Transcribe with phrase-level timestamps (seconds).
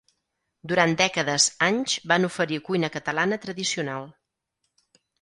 [0.71, 4.13] Durant dècades anys van oferir cuina catalana tradicional.